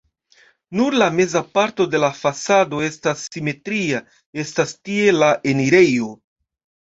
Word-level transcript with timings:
Nur 0.77 0.95
la 1.01 1.07
meza 1.17 1.41
parto 1.57 1.85
de 1.95 1.99
la 2.03 2.09
fasado 2.19 2.79
estas 2.87 3.21
simetria, 3.35 4.01
estas 4.45 4.73
tie 4.89 5.13
la 5.19 5.29
enirejo. 5.53 6.09